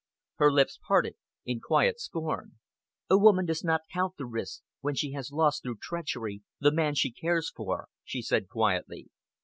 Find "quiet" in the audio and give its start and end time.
1.59-1.99